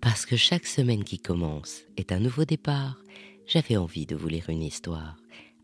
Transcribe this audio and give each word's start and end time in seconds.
Parce 0.00 0.24
que 0.24 0.36
chaque 0.36 0.66
semaine 0.66 1.04
qui 1.04 1.18
commence 1.18 1.82
est 1.98 2.10
un 2.10 2.20
nouveau 2.20 2.46
départ, 2.46 3.02
j'avais 3.46 3.76
envie 3.76 4.06
de 4.06 4.16
vous 4.16 4.28
lire 4.28 4.48
une 4.48 4.62
histoire. 4.62 5.16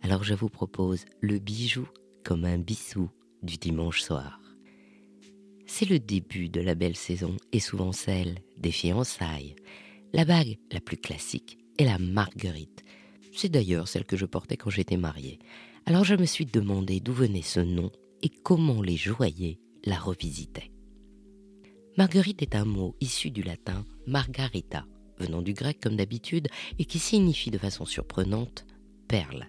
Alors 0.02 0.24
je 0.24 0.34
vous 0.34 0.50
propose 0.50 1.06
le 1.20 1.38
bijou 1.38 1.88
comme 2.22 2.44
un 2.44 2.58
bissou 2.58 3.08
du 3.42 3.56
dimanche 3.56 4.02
soir. 4.02 4.40
C'est 5.66 5.88
le 5.88 5.98
début 5.98 6.48
de 6.48 6.60
la 6.60 6.74
belle 6.74 6.96
saison 6.96 7.36
et 7.52 7.60
souvent 7.60 7.92
celle 7.92 8.38
des 8.58 8.72
fiançailles. 8.72 9.56
La 10.12 10.24
bague 10.24 10.58
la 10.70 10.80
plus 10.80 10.98
classique 10.98 11.58
est 11.78 11.84
la 11.84 11.98
marguerite. 11.98 12.84
C'est 13.32 13.48
d'ailleurs 13.48 13.88
celle 13.88 14.04
que 14.04 14.16
je 14.16 14.26
portais 14.26 14.56
quand 14.56 14.70
j'étais 14.70 14.96
mariée. 14.98 15.38
Alors 15.86 16.04
je 16.04 16.14
me 16.14 16.26
suis 16.26 16.46
demandé 16.46 17.00
d'où 17.00 17.14
venait 17.14 17.42
ce 17.42 17.60
nom 17.60 17.90
et 18.22 18.28
comment 18.28 18.82
les 18.82 18.96
joailliers 18.96 19.60
la 19.84 19.98
revisitaient. 19.98 20.70
Marguerite 21.96 22.42
est 22.42 22.54
un 22.54 22.66
mot 22.66 22.94
issu 23.00 23.30
du 23.30 23.42
latin 23.42 23.86
margarita, 24.06 24.84
venant 25.18 25.40
du 25.40 25.54
grec 25.54 25.78
comme 25.82 25.96
d'habitude, 25.96 26.48
et 26.78 26.84
qui 26.84 26.98
signifie 26.98 27.50
de 27.50 27.56
façon 27.56 27.86
surprenante 27.86 28.66
perle. 29.08 29.48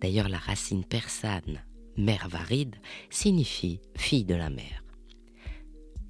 D'ailleurs, 0.00 0.28
la 0.28 0.38
racine 0.38 0.84
persane 0.84 1.62
mervaride 1.96 2.74
signifie 3.08 3.78
fille 3.96 4.24
de 4.24 4.34
la 4.34 4.50
mer. 4.50 4.82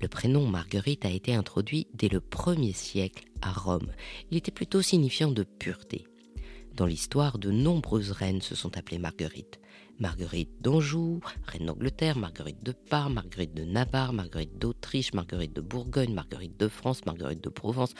Le 0.00 0.08
prénom 0.08 0.46
Marguerite 0.46 1.04
a 1.04 1.10
été 1.10 1.34
introduit 1.34 1.88
dès 1.92 2.08
le 2.08 2.20
1er 2.20 2.72
siècle 2.72 3.26
à 3.42 3.52
Rome. 3.52 3.92
Il 4.30 4.38
était 4.38 4.50
plutôt 4.50 4.80
signifiant 4.80 5.30
de 5.30 5.42
pureté. 5.42 6.06
Dans 6.74 6.86
l'histoire, 6.86 7.38
de 7.38 7.50
nombreuses 7.50 8.12
reines 8.12 8.40
se 8.40 8.54
sont 8.54 8.78
appelées 8.78 8.98
Marguerite. 8.98 9.60
Marguerite 10.00 10.50
d'Anjou, 10.62 11.20
reine 11.44 11.66
d'Angleterre, 11.66 12.16
Marguerite 12.16 12.64
de 12.64 12.72
Parme, 12.72 13.14
Marguerite 13.14 13.54
de 13.54 13.64
Navarre, 13.64 14.14
Marguerite 14.14 14.58
d'Autriche, 14.58 15.12
Marguerite 15.12 15.54
de 15.54 15.60
Bourgogne, 15.60 16.14
Marguerite 16.14 16.58
de 16.58 16.68
France, 16.68 17.04
Marguerite 17.04 17.44
de 17.44 17.50
Provence 17.50 17.92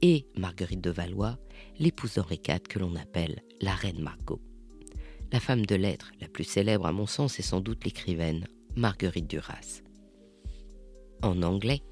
et 0.00 0.26
Marguerite 0.36 0.80
de 0.80 0.90
Valois, 0.90 1.38
l'épouse 1.78 2.14
d'Henri 2.14 2.40
IV 2.46 2.60
que 2.68 2.78
l'on 2.78 2.94
appelle 2.94 3.42
la 3.60 3.74
reine 3.74 4.00
Margot. 4.00 4.40
La 5.32 5.40
femme 5.40 5.66
de 5.66 5.74
lettres 5.74 6.12
la 6.20 6.28
plus 6.28 6.44
célèbre 6.44 6.86
à 6.86 6.92
mon 6.92 7.06
sens 7.06 7.40
est 7.40 7.42
sans 7.42 7.60
doute 7.60 7.84
l'écrivaine 7.84 8.46
Marguerite 8.76 9.26
Duras. 9.26 9.82
En 11.22 11.42
anglais, 11.42 11.82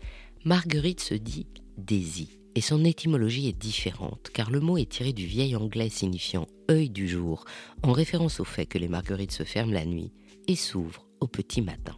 Marguerite 0.45 1.01
se 1.01 1.15
dit 1.15 1.49
Daisy, 1.79 2.39
et 2.55 2.61
son 2.61 2.85
étymologie 2.85 3.49
est 3.49 3.59
différente, 3.59 4.31
car 4.33 4.51
le 4.51 4.61
mot 4.61 4.77
est 4.77 4.91
tiré 4.91 5.13
du 5.13 5.27
vieil 5.27 5.57
anglais 5.57 5.89
signifiant 5.89 6.47
œil 6.71 6.91
du 6.91 7.09
jour, 7.09 7.45
en 7.83 7.93
référence 7.93 8.41
au 8.41 8.45
fait 8.45 8.67
que 8.67 8.79
les 8.79 8.89
marguerites 8.89 9.33
se 9.33 9.45
ferment 9.45 9.73
la 9.73 9.87
nuit 9.87 10.13
et 10.49 10.57
s'ouvrent 10.57 11.07
au 11.21 11.27
petit 11.27 11.63
matin. 11.63 11.97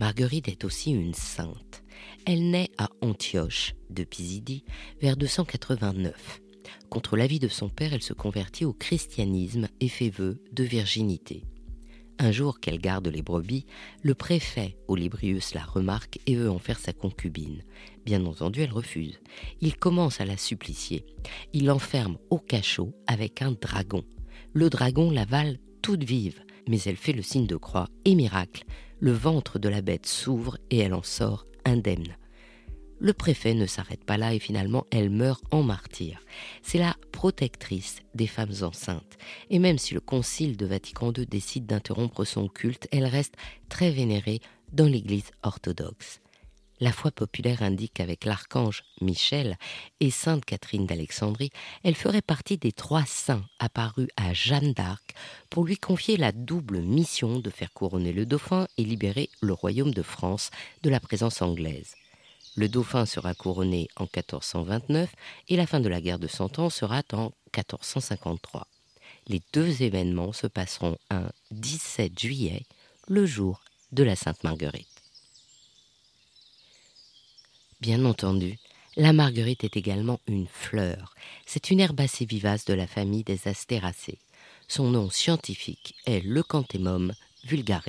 Marguerite 0.00 0.48
est 0.48 0.64
aussi 0.64 0.90
une 0.90 1.14
sainte. 1.14 1.84
Elle 2.26 2.50
naît 2.50 2.70
à 2.76 2.88
Antioche 3.02 3.74
de 3.90 4.02
Pisidie 4.02 4.64
vers 5.00 5.16
289. 5.16 6.40
Contre 6.88 7.16
l'avis 7.16 7.38
de 7.38 7.48
son 7.48 7.68
père, 7.68 7.92
elle 7.92 8.02
se 8.02 8.12
convertit 8.12 8.64
au 8.64 8.72
christianisme 8.72 9.68
et 9.80 9.88
fait 9.88 10.10
vœu 10.10 10.42
de 10.52 10.64
virginité. 10.64 11.44
Un 12.18 12.30
jour 12.30 12.60
qu'elle 12.60 12.78
garde 12.78 13.08
les 13.08 13.22
brebis, 13.22 13.66
le 14.02 14.14
préfet 14.14 14.76
Olybrius 14.88 15.54
la 15.54 15.64
remarque 15.64 16.18
et 16.26 16.36
veut 16.36 16.50
en 16.50 16.58
faire 16.58 16.78
sa 16.78 16.92
concubine. 16.92 17.62
Bien 18.04 18.24
entendu, 18.26 18.60
elle 18.60 18.72
refuse. 18.72 19.20
Il 19.60 19.76
commence 19.76 20.20
à 20.20 20.24
la 20.24 20.36
supplicier. 20.36 21.04
Il 21.52 21.66
l'enferme 21.66 22.18
au 22.30 22.38
cachot 22.38 22.92
avec 23.06 23.42
un 23.42 23.52
dragon. 23.52 24.04
Le 24.52 24.70
dragon 24.70 25.10
l'avale 25.10 25.58
toute 25.82 26.04
vive, 26.04 26.40
mais 26.68 26.80
elle 26.82 26.96
fait 26.96 27.12
le 27.12 27.22
signe 27.22 27.46
de 27.46 27.56
croix 27.56 27.88
et 28.04 28.14
miracle, 28.14 28.64
le 29.00 29.12
ventre 29.12 29.58
de 29.58 29.68
la 29.68 29.82
bête 29.82 30.06
s'ouvre 30.06 30.58
et 30.70 30.78
elle 30.78 30.94
en 30.94 31.02
sort 31.02 31.46
indemne. 31.64 32.16
Le 33.04 33.12
préfet 33.12 33.54
ne 33.54 33.66
s'arrête 33.66 34.04
pas 34.04 34.16
là 34.16 34.32
et 34.32 34.38
finalement 34.38 34.86
elle 34.92 35.10
meurt 35.10 35.42
en 35.50 35.64
martyr. 35.64 36.20
C'est 36.62 36.78
la 36.78 36.94
protectrice 37.10 37.98
des 38.14 38.28
femmes 38.28 38.54
enceintes. 38.62 39.18
Et 39.50 39.58
même 39.58 39.76
si 39.76 39.92
le 39.92 39.98
concile 39.98 40.56
de 40.56 40.66
Vatican 40.66 41.12
II 41.12 41.26
décide 41.26 41.66
d'interrompre 41.66 42.24
son 42.24 42.46
culte, 42.46 42.86
elle 42.92 43.06
reste 43.06 43.34
très 43.68 43.90
vénérée 43.90 44.40
dans 44.72 44.86
l'Église 44.86 45.32
orthodoxe. 45.42 46.20
La 46.78 46.92
foi 46.92 47.10
populaire 47.10 47.64
indique 47.64 47.94
qu'avec 47.94 48.24
l'archange 48.24 48.84
Michel 49.00 49.58
et 49.98 50.12
sainte 50.12 50.44
Catherine 50.44 50.86
d'Alexandrie, 50.86 51.50
elle 51.82 51.96
ferait 51.96 52.22
partie 52.22 52.56
des 52.56 52.70
trois 52.70 53.04
saints 53.04 53.44
apparus 53.58 54.10
à 54.16 54.32
Jeanne 54.32 54.74
d'Arc 54.74 55.14
pour 55.50 55.64
lui 55.64 55.76
confier 55.76 56.16
la 56.16 56.30
double 56.30 56.82
mission 56.82 57.40
de 57.40 57.50
faire 57.50 57.72
couronner 57.72 58.12
le 58.12 58.26
dauphin 58.26 58.68
et 58.78 58.84
libérer 58.84 59.28
le 59.40 59.54
royaume 59.54 59.92
de 59.92 60.02
France 60.02 60.50
de 60.84 60.90
la 60.90 61.00
présence 61.00 61.42
anglaise. 61.42 61.96
Le 62.54 62.68
dauphin 62.68 63.06
sera 63.06 63.34
couronné 63.34 63.88
en 63.96 64.04
1429 64.04 65.14
et 65.48 65.56
la 65.56 65.66
fin 65.66 65.80
de 65.80 65.88
la 65.88 66.00
guerre 66.00 66.18
de 66.18 66.28
Cent 66.28 66.58
Ans 66.58 66.70
sera 66.70 67.02
en 67.12 67.32
1453. 67.56 68.66
Les 69.28 69.40
deux 69.52 69.82
événements 69.82 70.32
se 70.32 70.46
passeront 70.46 70.98
un 71.10 71.30
17 71.52 72.18
juillet, 72.18 72.66
le 73.08 73.24
jour 73.24 73.62
de 73.92 74.02
la 74.02 74.16
Sainte 74.16 74.44
Marguerite. 74.44 74.88
Bien 77.80 78.04
entendu, 78.04 78.58
la 78.96 79.12
marguerite 79.12 79.64
est 79.64 79.76
également 79.76 80.20
une 80.26 80.46
fleur. 80.46 81.14
C'est 81.46 81.70
une 81.70 81.80
herbacée 81.80 82.26
vivace 82.26 82.64
de 82.66 82.74
la 82.74 82.86
famille 82.86 83.24
des 83.24 83.48
astéracées. 83.48 84.18
Son 84.68 84.90
nom 84.90 85.08
scientifique 85.08 85.94
est 86.06 86.20
le 86.20 86.34
Leucanthemum 86.34 87.12
vulgare. 87.44 87.88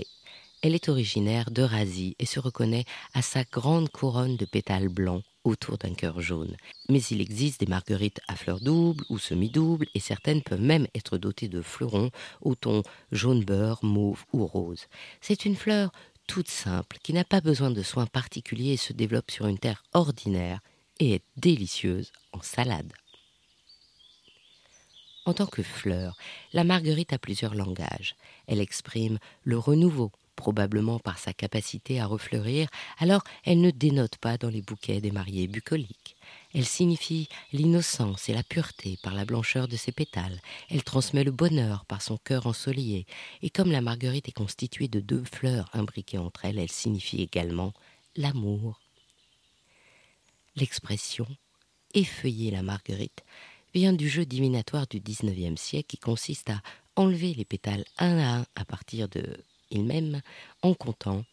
Elle 0.64 0.76
est 0.76 0.88
originaire 0.88 1.52
d'Eurasie 1.52 2.16
et 2.20 2.26
se 2.26 2.40
reconnaît 2.40 2.86
à 3.14 3.22
sa 3.22 3.44
grande 3.44 3.90
couronne 3.90 4.38
de 4.38 4.46
pétales 4.46 4.88
blancs 4.88 5.22
autour 5.44 5.78
d'un 5.78 5.94
cœur 5.94 6.22
jaune. 6.22 6.56
Mais 6.88 7.02
il 7.02 7.20
existe 7.20 7.60
des 7.60 7.66
marguerites 7.66 8.22
à 8.30 8.38
fleurs 8.38 8.62
doubles 8.62 9.04
ou 9.10 9.18
semi-doubles 9.20 9.88
et 9.94 10.00
certaines 10.00 10.42
peuvent 10.42 10.62
même 10.62 10.88
être 10.96 11.18
dotées 11.18 11.50
de 11.50 11.62
fleurons 11.62 12.12
au 12.40 12.56
ton 12.56 12.82
jaune 13.12 13.44
beurre, 13.44 13.84
mauve 13.84 14.24
ou 14.32 14.48
rose. 14.48 14.88
C'est 15.20 15.44
une 15.44 15.58
fleur 15.58 15.92
toute 16.28 16.48
simple 16.48 16.98
qui 17.04 17.12
n'a 17.12 17.26
pas 17.26 17.42
besoin 17.42 17.70
de 17.70 17.84
soins 17.84 18.06
particuliers 18.06 18.72
et 18.72 18.78
se 18.78 18.94
développe 18.94 19.32
sur 19.32 19.48
une 19.48 19.60
terre 19.60 19.84
ordinaire 19.92 20.62
et 21.02 21.16
est 21.16 21.24
délicieuse 21.36 22.14
en 22.32 22.42
salade. 22.42 22.94
En 25.26 25.34
tant 25.34 25.46
que 25.46 25.62
fleur, 25.62 26.16
la 26.54 26.64
marguerite 26.64 27.12
a 27.12 27.18
plusieurs 27.18 27.56
langages. 27.56 28.16
Elle 28.48 28.62
exprime 28.62 29.20
le 29.44 29.58
renouveau, 29.58 30.12
probablement 30.36 31.00
par 31.00 31.18
sa 31.18 31.34
capacité 31.34 32.00
à 32.00 32.06
refleurir, 32.06 32.68
alors 32.98 33.24
elle 33.44 33.62
ne 33.62 33.72
dénote 33.72 34.18
pas 34.18 34.38
dans 34.38 34.50
les 34.50 34.62
bouquets 34.62 35.02
des 35.02 35.12
mariés 35.12 35.48
bucoliques. 35.48 36.16
Elle 36.54 36.66
signifie 36.66 37.30
l'innocence 37.52 38.30
et 38.30 38.34
la 38.34 38.44
pureté 38.44 38.98
par 39.02 39.14
la 39.14 39.26
blancheur 39.26 39.68
de 39.68 39.76
ses 39.76 39.92
pétales. 39.92 40.40
Elle 40.70 40.84
transmet 40.84 41.24
le 41.24 41.32
bonheur 41.32 41.86
par 41.86 42.02
son 42.02 42.18
cœur 42.18 42.46
ensoleillé. 42.46 43.06
Et 43.42 43.50
comme 43.50 43.72
la 43.72 43.82
marguerite 43.82 44.28
est 44.28 44.34
constituée 44.34 44.88
de 44.88 45.00
deux 45.00 45.24
fleurs 45.24 45.70
imbriquées 45.74 46.20
entre 46.20 46.46
elles, 46.46 46.60
elle 46.60 46.72
signifie 46.72 47.22
également 47.22 47.74
l'amour. 48.16 48.80
L'expression 50.56 51.28
effeuiller 51.94 52.52
la 52.52 52.64
marguerite 52.64 53.24
vient 53.74 53.94
du 53.94 54.08
jeu 54.08 54.26
divinatoire 54.26 54.88
du 54.88 55.00
XIXe 55.00 55.60
siècle 55.60 55.88
qui 55.88 55.98
consiste 55.98 56.50
à 56.50 56.62
enlever 56.96 57.34
les 57.34 57.46
pétales 57.46 57.86
un 57.98 58.18
à 58.18 58.40
un 58.40 58.46
à 58.56 58.66
partir 58.66 59.10
de 59.10 59.44
il-même 59.74 60.22
en 60.62 60.74
comptant 60.74 61.26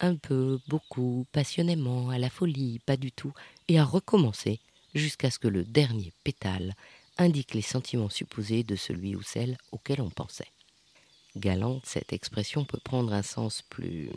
un 0.00 0.16
peu, 0.16 0.60
beaucoup, 0.68 1.26
passionnément, 1.32 2.10
à 2.10 2.18
la 2.18 2.30
folie, 2.30 2.80
pas 2.86 2.96
du 2.96 3.12
tout, 3.12 3.32
et 3.68 3.78
à 3.78 3.84
recommencer 3.84 4.60
jusqu'à 4.94 5.30
ce 5.30 5.38
que 5.38 5.48
le 5.48 5.64
dernier 5.64 6.12
pétale 6.24 6.74
indique 7.18 7.54
les 7.54 7.62
sentiments 7.62 8.10
supposés 8.10 8.62
de 8.62 8.76
celui 8.76 9.16
ou 9.16 9.22
celle 9.22 9.56
auquel 9.72 10.00
on 10.00 10.10
pensait. 10.10 10.52
Galante, 11.36 11.84
cette 11.86 12.12
expression 12.12 12.64
peut 12.64 12.80
prendre 12.82 13.12
un 13.12 13.22
sens 13.22 13.62
plus 13.62 14.10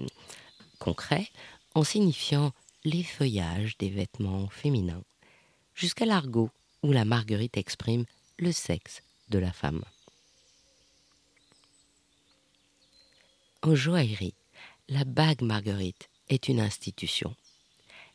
concret 0.80 1.28
en 1.76 1.84
signifiant 1.84 2.52
l'effeuillage 2.86 3.78
des 3.78 3.90
vêtements 3.90 4.48
féminins, 4.50 5.04
jusqu'à 5.76 6.06
l'argot 6.06 6.50
où 6.84 6.92
la 6.92 7.06
marguerite 7.06 7.58
exprime 7.58 8.06
le 8.38 8.52
sexe 8.52 9.02
de 9.30 9.40
la 9.40 9.52
femme. 9.52 9.84
En 13.62 13.76
joaillerie, 13.76 14.36
la 14.88 15.04
bague 15.04 15.42
Marguerite 15.42 16.10
est 16.30 16.48
une 16.48 16.62
institution. 16.62 17.36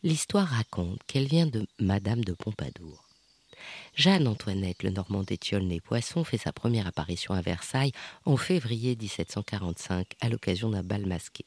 L'histoire 0.02 0.48
raconte 0.48 1.02
qu'elle 1.06 1.26
vient 1.26 1.46
de 1.46 1.66
Madame 1.78 2.24
de 2.24 2.32
Pompadour. 2.32 3.06
Jeanne-Antoinette, 3.94 4.82
le 4.82 4.88
Normand 4.88 5.22
d'Étiole 5.22 5.64
né 5.64 5.80
Poisson, 5.82 6.24
fait 6.24 6.38
sa 6.38 6.54
première 6.54 6.86
apparition 6.86 7.34
à 7.34 7.42
Versailles 7.42 7.92
en 8.24 8.38
février 8.38 8.96
1745 8.96 10.14
à 10.22 10.30
l'occasion 10.30 10.70
d'un 10.70 10.82
bal 10.82 11.04
masqué. 11.04 11.44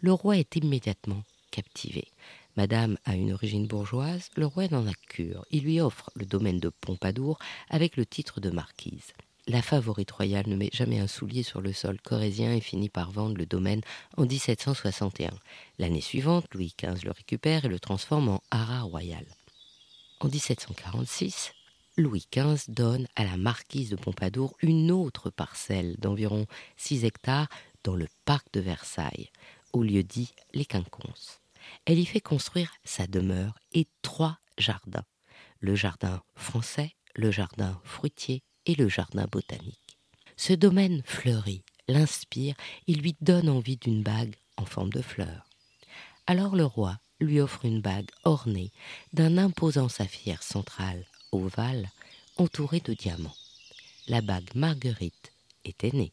Le 0.00 0.12
roi 0.12 0.36
est 0.36 0.56
immédiatement 0.56 1.22
captivé. 1.52 2.08
Madame 2.56 2.98
a 3.04 3.14
une 3.14 3.32
origine 3.32 3.68
bourgeoise, 3.68 4.30
le 4.34 4.46
roi 4.46 4.66
n'en 4.66 4.88
a 4.88 4.94
cure. 5.08 5.44
Il 5.52 5.62
lui 5.62 5.80
offre 5.80 6.10
le 6.16 6.26
domaine 6.26 6.58
de 6.58 6.70
Pompadour 6.70 7.38
avec 7.70 7.96
le 7.96 8.04
titre 8.04 8.40
de 8.40 8.50
marquise. 8.50 9.12
La 9.48 9.62
favorite 9.62 10.10
royale 10.10 10.46
ne 10.46 10.56
met 10.56 10.68
jamais 10.72 11.00
un 11.00 11.06
soulier 11.06 11.42
sur 11.42 11.62
le 11.62 11.72
sol 11.72 11.98
corésien 12.02 12.52
et 12.52 12.60
finit 12.60 12.90
par 12.90 13.10
vendre 13.10 13.36
le 13.36 13.46
domaine 13.46 13.80
en 14.18 14.26
1761. 14.26 15.30
L'année 15.78 16.02
suivante, 16.02 16.46
Louis 16.52 16.74
XV 16.78 17.04
le 17.04 17.12
récupère 17.12 17.64
et 17.64 17.68
le 17.68 17.80
transforme 17.80 18.28
en 18.28 18.42
haras 18.50 18.82
royal. 18.82 19.24
En 20.20 20.28
1746, 20.28 21.52
Louis 21.96 22.26
XV 22.30 22.64
donne 22.68 23.08
à 23.16 23.24
la 23.24 23.38
marquise 23.38 23.88
de 23.88 23.96
Pompadour 23.96 24.54
une 24.60 24.92
autre 24.92 25.30
parcelle 25.30 25.96
d'environ 25.98 26.46
6 26.76 27.06
hectares 27.06 27.48
dans 27.84 27.96
le 27.96 28.06
parc 28.26 28.52
de 28.52 28.60
Versailles, 28.60 29.30
au 29.72 29.82
lieu 29.82 30.02
dit 30.02 30.34
les 30.52 30.66
Quinconces. 30.66 31.40
Elle 31.86 31.98
y 31.98 32.06
fait 32.06 32.20
construire 32.20 32.74
sa 32.84 33.06
demeure 33.06 33.58
et 33.72 33.86
trois 34.02 34.38
jardins, 34.58 35.04
le 35.60 35.74
jardin 35.74 36.22
français, 36.36 36.94
le 37.14 37.30
jardin 37.30 37.80
fruitier 37.82 38.42
et 38.68 38.76
le 38.76 38.88
jardin 38.88 39.26
botanique. 39.30 39.98
Ce 40.36 40.52
domaine 40.52 41.02
fleuri 41.04 41.64
l'inspire 41.88 42.54
et 42.86 42.94
lui 42.94 43.16
donne 43.20 43.48
envie 43.48 43.78
d'une 43.78 44.02
bague 44.02 44.36
en 44.56 44.66
forme 44.66 44.90
de 44.90 45.02
fleur. 45.02 45.48
Alors 46.26 46.54
le 46.54 46.64
roi 46.64 46.98
lui 47.20 47.40
offre 47.40 47.64
une 47.64 47.80
bague 47.80 48.10
ornée 48.24 48.70
d'un 49.12 49.38
imposant 49.38 49.88
saphir 49.88 50.42
central 50.42 51.04
ovale 51.32 51.90
entouré 52.36 52.80
de 52.80 52.94
diamants. 52.94 53.34
La 54.06 54.20
bague 54.20 54.54
Marguerite 54.54 55.32
était 55.64 55.90
née. 55.92 56.12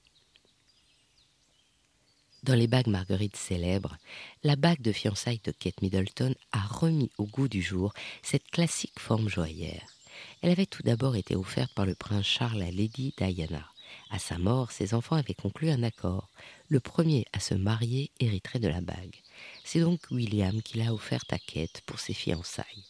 Dans 2.43 2.55
les 2.55 2.67
bagues 2.67 2.87
Marguerite 2.87 3.35
célèbres, 3.35 3.97
la 4.43 4.55
bague 4.55 4.81
de 4.81 4.91
fiançailles 4.91 5.41
de 5.43 5.51
Kate 5.51 5.81
Middleton 5.81 6.35
a 6.51 6.61
remis 6.61 7.11
au 7.17 7.25
goût 7.25 7.47
du 7.47 7.61
jour 7.61 7.93
cette 8.21 8.47
classique 8.49 8.99
forme 8.99 9.29
joaillère. 9.29 9.94
Elle 10.41 10.51
avait 10.51 10.65
tout 10.65 10.83
d'abord 10.83 11.15
été 11.15 11.35
offerte 11.35 11.73
par 11.73 11.85
le 11.85 11.95
prince 11.95 12.25
Charles 12.25 12.61
à 12.61 12.71
Lady 12.71 13.13
Diana. 13.17 13.65
À 14.09 14.19
sa 14.19 14.37
mort, 14.37 14.71
ses 14.71 14.93
enfants 14.93 15.15
avaient 15.15 15.33
conclu 15.33 15.69
un 15.69 15.83
accord. 15.83 16.29
Le 16.69 16.79
premier 16.79 17.25
à 17.33 17.39
se 17.39 17.53
marier 17.53 18.11
hériterait 18.19 18.59
de 18.59 18.67
la 18.67 18.81
bague. 18.81 19.21
C'est 19.63 19.79
donc 19.79 19.99
William 20.11 20.61
qui 20.61 20.77
l'a 20.77 20.93
offerte 20.93 21.31
à 21.33 21.39
Kate 21.39 21.81
pour 21.85 21.99
ses 21.99 22.13
fiançailles. 22.13 22.85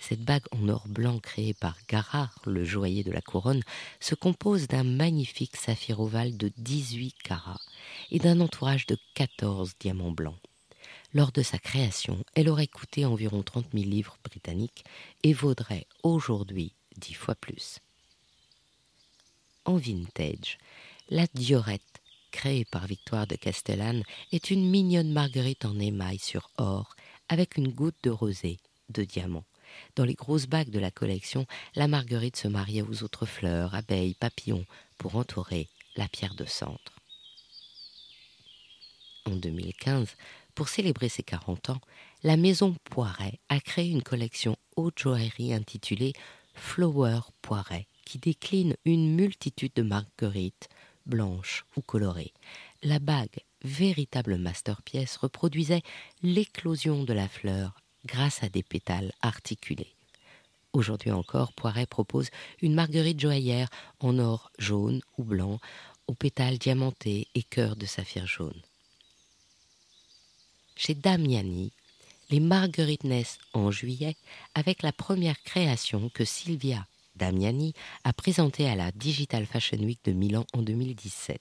Cette 0.00 0.24
bague 0.24 0.46
en 0.50 0.68
or 0.68 0.88
blanc 0.88 1.20
créée 1.20 1.54
par 1.54 1.76
Garard, 1.88 2.34
le 2.44 2.64
joaillier 2.64 3.04
de 3.04 3.12
la 3.12 3.20
couronne, 3.20 3.62
se 4.00 4.16
compose 4.16 4.66
d'un 4.66 4.82
magnifique 4.82 5.56
saphir 5.56 6.00
ovale 6.00 6.36
de 6.36 6.50
18 6.58 7.14
carats 7.22 7.60
et 8.10 8.18
d'un 8.18 8.40
entourage 8.40 8.86
de 8.86 8.98
14 9.14 9.74
diamants 9.78 10.10
blancs. 10.10 10.38
Lors 11.14 11.32
de 11.32 11.42
sa 11.42 11.58
création, 11.58 12.24
elle 12.34 12.48
aurait 12.48 12.66
coûté 12.66 13.04
environ 13.04 13.42
30 13.42 13.66
000 13.74 13.84
livres 13.84 14.16
britanniques 14.24 14.84
et 15.22 15.34
vaudrait 15.34 15.86
aujourd'hui 16.02 16.72
dix 16.96 17.14
fois 17.14 17.34
plus. 17.34 17.80
En 19.64 19.76
vintage, 19.76 20.58
la 21.10 21.26
diorette, 21.34 21.82
créée 22.30 22.64
par 22.64 22.86
Victoire 22.86 23.26
de 23.26 23.36
Castellane, 23.36 24.02
est 24.32 24.50
une 24.50 24.68
mignonne 24.68 25.12
marguerite 25.12 25.66
en 25.66 25.78
émail 25.78 26.18
sur 26.18 26.50
or 26.56 26.94
avec 27.28 27.56
une 27.56 27.68
goutte 27.68 28.02
de 28.02 28.10
rosée 28.10 28.58
de 28.88 29.04
diamant. 29.04 29.44
Dans 29.96 30.04
les 30.04 30.14
grosses 30.14 30.46
bagues 30.46 30.70
de 30.70 30.78
la 30.78 30.90
collection, 30.90 31.46
la 31.74 31.88
marguerite 31.88 32.36
se 32.36 32.48
mariait 32.48 32.82
aux 32.82 33.02
autres 33.02 33.26
fleurs, 33.26 33.74
abeilles, 33.74 34.14
papillons 34.14 34.66
pour 34.98 35.16
entourer 35.16 35.68
la 35.96 36.08
pierre 36.08 36.34
de 36.34 36.44
centre. 36.44 36.92
En 39.24 39.36
2015, 39.36 40.16
pour 40.54 40.68
célébrer 40.68 41.08
ses 41.08 41.22
40 41.22 41.70
ans, 41.70 41.80
la 42.22 42.36
maison 42.36 42.74
Poiret 42.84 43.40
a 43.48 43.60
créé 43.60 43.88
une 43.90 44.02
collection 44.02 44.56
haute 44.76 44.98
joaillerie 44.98 45.54
intitulée 45.54 46.12
Flower 46.54 47.20
Poiret, 47.40 47.86
qui 48.04 48.18
décline 48.18 48.76
une 48.84 49.14
multitude 49.14 49.72
de 49.74 49.82
marguerites, 49.82 50.68
blanches 51.06 51.64
ou 51.76 51.80
colorées. 51.80 52.32
La 52.82 52.98
bague, 52.98 53.40
véritable 53.64 54.36
masterpiece, 54.36 55.16
reproduisait 55.16 55.82
l'éclosion 56.22 57.04
de 57.04 57.12
la 57.12 57.28
fleur 57.28 57.74
grâce 58.04 58.42
à 58.42 58.48
des 58.48 58.62
pétales 58.62 59.12
articulés. 59.22 59.94
Aujourd'hui 60.72 61.10
encore, 61.10 61.52
Poiret 61.52 61.86
propose 61.86 62.30
une 62.60 62.74
marguerite 62.74 63.20
joaillère 63.20 63.68
en 64.00 64.18
or 64.18 64.50
jaune 64.58 65.02
ou 65.18 65.24
blanc, 65.24 65.60
aux 66.06 66.14
pétales 66.14 66.58
diamantés 66.58 67.28
et 67.34 67.42
cœurs 67.42 67.76
de 67.76 67.86
saphir 67.86 68.26
jaune. 68.26 68.60
Chez 70.76 70.94
Damiani, 70.94 71.72
les 72.30 72.40
marguerites 72.40 73.04
naissent 73.04 73.38
en 73.52 73.70
juillet 73.70 74.16
avec 74.54 74.82
la 74.82 74.92
première 74.92 75.40
création 75.42 76.08
que 76.08 76.24
Silvia 76.24 76.86
Damiani 77.16 77.74
a 78.04 78.12
présentée 78.12 78.68
à 78.68 78.74
la 78.74 78.90
Digital 78.92 79.46
Fashion 79.46 79.78
Week 79.78 80.00
de 80.04 80.12
Milan 80.12 80.46
en 80.54 80.62
2017. 80.62 81.40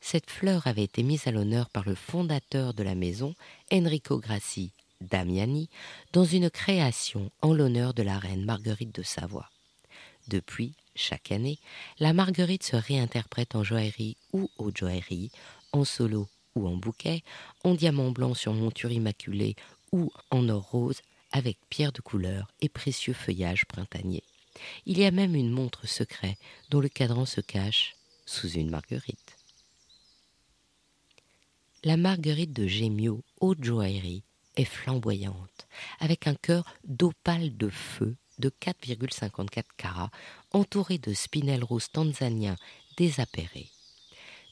Cette 0.00 0.30
fleur 0.30 0.66
avait 0.66 0.84
été 0.84 1.02
mise 1.02 1.26
à 1.26 1.30
l'honneur 1.30 1.70
par 1.70 1.88
le 1.88 1.94
fondateur 1.94 2.74
de 2.74 2.82
la 2.82 2.94
maison, 2.94 3.34
Enrico 3.72 4.18
Grassi 4.18 4.72
Damiani, 5.00 5.68
dans 6.12 6.24
une 6.24 6.50
création 6.50 7.30
en 7.42 7.54
l'honneur 7.54 7.94
de 7.94 8.02
la 8.02 8.18
reine 8.18 8.44
Marguerite 8.44 8.94
de 8.94 9.02
Savoie. 9.02 9.50
Depuis, 10.26 10.74
chaque 10.94 11.30
année, 11.30 11.58
la 12.00 12.12
marguerite 12.12 12.64
se 12.64 12.76
réinterprète 12.76 13.54
en 13.54 13.62
joaillerie 13.62 14.16
ou 14.32 14.50
haute 14.58 14.76
joaillerie, 14.76 15.30
en 15.72 15.84
solo 15.84 16.28
en 16.66 16.76
bouquet, 16.76 17.22
en 17.64 17.74
diamant 17.74 18.10
blanc 18.10 18.34
sur 18.34 18.52
monture 18.52 18.92
immaculée 18.92 19.56
ou 19.92 20.10
en 20.30 20.48
or 20.48 20.68
rose, 20.70 21.00
avec 21.32 21.58
pierres 21.68 21.92
de 21.92 22.00
couleur 22.00 22.48
et 22.60 22.68
précieux 22.68 23.12
feuillages 23.12 23.66
printaniers. 23.66 24.24
Il 24.86 24.98
y 24.98 25.04
a 25.04 25.10
même 25.10 25.34
une 25.34 25.50
montre 25.50 25.86
secret 25.86 26.36
dont 26.70 26.80
le 26.80 26.88
cadran 26.88 27.26
se 27.26 27.40
cache 27.40 27.94
sous 28.26 28.50
une 28.50 28.70
marguerite. 28.70 29.36
La 31.84 31.96
marguerite 31.96 32.52
de 32.52 32.66
Gémio, 32.66 33.22
haute 33.40 33.62
joaillerie, 33.62 34.24
est 34.56 34.64
flamboyante, 34.64 35.68
avec 36.00 36.26
un 36.26 36.34
cœur 36.34 36.64
d'opale 36.84 37.56
de 37.56 37.68
feu 37.68 38.16
de 38.38 38.50
4,54 38.50 39.64
carats, 39.76 40.10
entouré 40.52 40.98
de 40.98 41.12
spinel 41.12 41.62
rose 41.62 41.90
tanzanien 41.90 42.56
désapéré. 42.96 43.68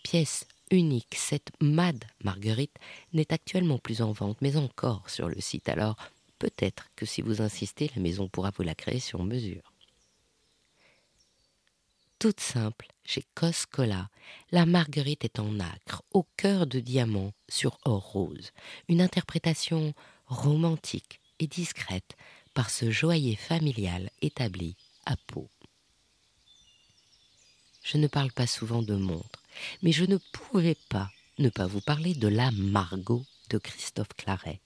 Pièce 0.05 0.47
unique, 0.71 1.15
cette 1.17 1.51
Mad 1.61 2.05
Marguerite 2.25 2.77
n'est 3.13 3.33
actuellement 3.33 3.79
plus 3.79 4.03
en 4.03 4.13
vente, 4.13 4.41
mais 4.41 4.57
encore 4.57 5.09
sur 5.09 5.29
le 5.29 5.41
site. 5.41 5.69
Alors, 5.69 5.97
peut-être 6.39 6.89
que 6.97 7.07
si 7.07 7.23
vous 7.23 7.43
insistez, 7.43 7.91
la 7.95 8.03
maison 8.03 8.29
pourra 8.29 8.51
vous 8.57 8.63
la 8.63 8.75
créer 8.75 9.01
sur 9.01 9.23
mesure. 9.25 9.73
Toute 12.19 12.41
simple, 12.41 12.89
chez 13.05 13.25
Coscola, 13.35 14.09
la 14.51 14.65
marguerite 14.65 15.25
est 15.25 15.39
en 15.39 15.61
acre, 15.61 16.03
au 16.13 16.27
cœur 16.37 16.67
de 16.67 16.81
diamant 16.81 17.33
sur 17.49 17.79
or 17.85 18.02
rose. 18.12 18.52
Une 18.88 19.02
interprétation 19.02 19.93
romantique 20.26 21.21
et 21.38 21.47
discrète 21.47 22.17
par 22.55 22.71
ce 22.71 22.90
joaillier 22.90 23.37
familial 23.37 24.11
établi 24.23 24.76
à 25.05 25.17
Pau. 25.26 25.50
Je 27.83 27.99
ne 27.99 28.07
parle 28.07 28.33
pas 28.33 28.47
souvent 28.47 28.83
de 28.83 28.95
montres, 28.95 29.43
mais 29.83 29.93
je 29.93 30.05
ne 30.05 30.19
pouvais 30.33 30.77
pas 30.89 31.11
ne 31.39 31.49
pas 31.49 31.67
vous 31.67 31.81
parler 31.81 32.15
de 32.15 32.29
la 32.29 32.51
Margot 32.51 33.25
de 33.51 33.59
Christophe 33.59 34.15
Claret. 34.17 34.61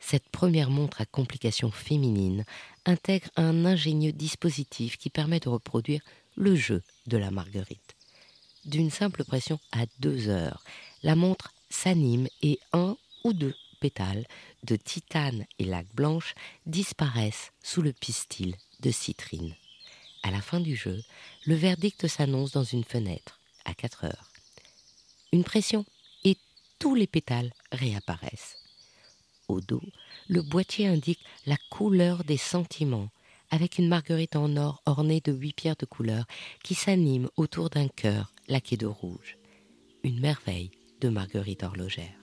Cette 0.00 0.28
première 0.30 0.70
montre 0.70 1.00
à 1.00 1.06
complications 1.06 1.70
féminines 1.70 2.44
intègre 2.86 3.28
un 3.36 3.64
ingénieux 3.64 4.12
dispositif 4.12 4.96
qui 4.96 5.10
permet 5.10 5.40
de 5.40 5.48
reproduire 5.48 6.02
le 6.36 6.56
jeu 6.56 6.82
de 7.06 7.16
la 7.16 7.30
marguerite. 7.30 7.96
D'une 8.64 8.90
simple 8.90 9.24
pression 9.24 9.58
à 9.72 9.84
deux 10.00 10.28
heures, 10.28 10.64
la 11.02 11.14
montre 11.14 11.52
s'anime 11.68 12.28
et 12.42 12.58
un 12.72 12.96
ou 13.24 13.32
deux 13.32 13.54
pétales 13.80 14.26
de 14.64 14.76
titane 14.76 15.46
et 15.58 15.64
laque 15.64 15.94
blanche 15.94 16.34
disparaissent 16.66 17.52
sous 17.62 17.82
le 17.82 17.92
pistil 17.92 18.56
de 18.80 18.90
citrine. 18.90 19.54
À 20.22 20.30
la 20.30 20.40
fin 20.40 20.60
du 20.60 20.76
jeu, 20.76 21.02
le 21.46 21.54
verdict 21.54 22.06
s'annonce 22.06 22.52
dans 22.52 22.64
une 22.64 22.84
fenêtre 22.84 23.39
à 23.64 23.74
4 23.74 24.04
heures. 24.04 24.30
Une 25.32 25.44
pression 25.44 25.84
et 26.24 26.36
tous 26.78 26.94
les 26.94 27.06
pétales 27.06 27.52
réapparaissent. 27.72 28.56
Au 29.48 29.60
dos, 29.60 29.82
le 30.28 30.42
boîtier 30.42 30.86
indique 30.86 31.24
la 31.46 31.56
couleur 31.70 32.24
des 32.24 32.36
sentiments 32.36 33.08
avec 33.50 33.78
une 33.78 33.88
marguerite 33.88 34.36
en 34.36 34.56
or 34.56 34.82
ornée 34.86 35.20
de 35.20 35.32
huit 35.32 35.54
pierres 35.54 35.76
de 35.76 35.86
couleur 35.86 36.24
qui 36.62 36.74
s'anime 36.74 37.28
autour 37.36 37.68
d'un 37.68 37.88
cœur 37.88 38.32
laqué 38.48 38.76
de 38.76 38.86
rouge. 38.86 39.38
Une 40.04 40.20
merveille 40.20 40.70
de 41.00 41.08
marguerite 41.08 41.62
horlogère. 41.62 42.14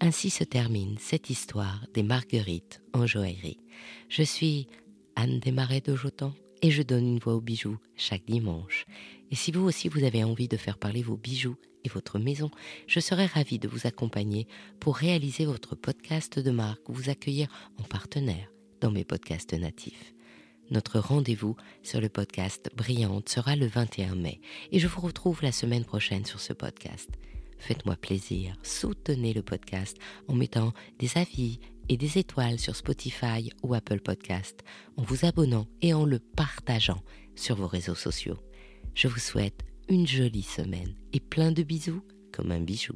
Ainsi 0.00 0.30
se 0.30 0.44
termine 0.44 0.96
cette 0.98 1.28
histoire 1.28 1.84
des 1.92 2.02
marguerites 2.02 2.80
en 2.92 3.06
joaillerie. 3.06 3.58
Je 4.08 4.22
suis 4.22 4.68
Anne 5.16 5.40
Desmarais 5.40 5.80
de 5.80 5.96
Jotan 5.96 6.32
et 6.62 6.70
je 6.70 6.82
donne 6.82 7.06
une 7.06 7.18
voix 7.18 7.34
aux 7.34 7.40
bijoux 7.40 7.78
chaque 7.96 8.24
dimanche. 8.26 8.84
Et 9.30 9.34
si 9.34 9.52
vous 9.52 9.64
aussi 9.64 9.88
vous 9.88 10.04
avez 10.04 10.24
envie 10.24 10.48
de 10.48 10.56
faire 10.56 10.78
parler 10.78 11.02
vos 11.02 11.16
bijoux 11.16 11.56
et 11.84 11.88
votre 11.88 12.18
maison, 12.18 12.50
je 12.86 13.00
serai 13.00 13.26
ravie 13.26 13.58
de 13.58 13.68
vous 13.68 13.86
accompagner 13.86 14.46
pour 14.80 14.96
réaliser 14.96 15.44
votre 15.44 15.74
podcast 15.74 16.38
de 16.38 16.50
marque 16.50 16.88
ou 16.88 16.92
vous 16.92 17.10
accueillir 17.10 17.48
en 17.78 17.84
partenaire 17.84 18.50
dans 18.80 18.90
mes 18.90 19.04
podcasts 19.04 19.54
natifs. 19.54 20.14
Notre 20.70 20.98
rendez-vous 20.98 21.56
sur 21.82 22.00
le 22.00 22.08
podcast 22.08 22.70
Brillante 22.76 23.28
sera 23.28 23.56
le 23.56 23.66
21 23.66 24.14
mai 24.14 24.40
et 24.70 24.78
je 24.78 24.86
vous 24.86 25.00
retrouve 25.00 25.42
la 25.42 25.52
semaine 25.52 25.84
prochaine 25.84 26.26
sur 26.26 26.40
ce 26.40 26.52
podcast. 26.52 27.08
Faites-moi 27.58 27.96
plaisir, 27.96 28.54
soutenez 28.62 29.32
le 29.32 29.42
podcast 29.42 29.96
en 30.28 30.34
mettant 30.34 30.72
des 30.98 31.16
avis 31.16 31.58
et 31.88 31.96
des 31.96 32.18
étoiles 32.18 32.58
sur 32.58 32.76
Spotify 32.76 33.50
ou 33.62 33.74
Apple 33.74 34.00
Podcast, 34.00 34.60
en 34.96 35.02
vous 35.02 35.24
abonnant 35.24 35.66
et 35.82 35.94
en 35.94 36.04
le 36.04 36.18
partageant 36.18 37.02
sur 37.34 37.56
vos 37.56 37.66
réseaux 37.66 37.94
sociaux. 37.94 38.38
Je 38.94 39.08
vous 39.08 39.18
souhaite 39.18 39.64
une 39.88 40.06
jolie 40.06 40.42
semaine 40.42 40.94
et 41.12 41.20
plein 41.20 41.52
de 41.52 41.62
bisous 41.62 42.02
comme 42.32 42.52
un 42.52 42.60
bijou. 42.60 42.94